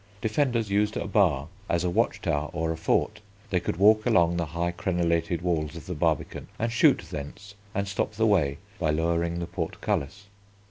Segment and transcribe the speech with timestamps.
[0.19, 3.19] Defenders used a Bar as a watch tower or a fort.
[3.51, 7.87] They could walk along the high crenellated walls of the Barbican and shoot thence, and
[7.87, 10.23] stop the way by lowering the portcullis.